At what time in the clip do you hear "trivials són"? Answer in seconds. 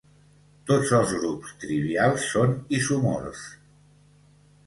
1.65-2.57